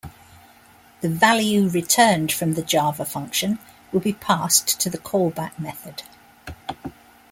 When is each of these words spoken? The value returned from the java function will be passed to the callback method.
The 1.01 1.09
value 1.09 1.69
returned 1.69 2.31
from 2.31 2.55
the 2.55 2.63
java 2.63 3.05
function 3.05 3.59
will 3.91 3.99
be 3.99 4.13
passed 4.13 4.79
to 4.79 4.89
the 4.89 4.97
callback 4.97 5.59
method. 5.59 6.01